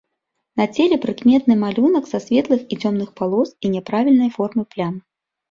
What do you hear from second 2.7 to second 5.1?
і цёмных палос і няправільнай формы плям.